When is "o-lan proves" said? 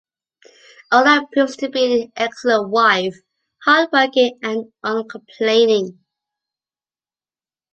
0.91-1.55